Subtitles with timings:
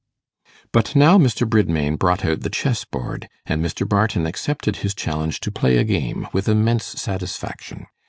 [0.71, 1.47] But now Mr.
[1.47, 3.87] Bridmain brought out the chess board, and Mr.
[3.87, 7.85] Barton accepted his challenge to play a game, with immense satisfaction.